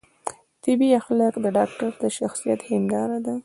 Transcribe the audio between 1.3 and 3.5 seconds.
د ډاکتر د شخصیت هنداره ده.